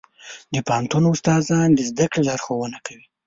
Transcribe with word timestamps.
د 0.53 0.55
پوهنتون 0.67 1.03
استادان 1.11 1.67
د 1.73 1.79
زده 1.89 2.05
کړې 2.11 2.21
لارښوونه 2.29 2.77
کوي. 2.85 3.05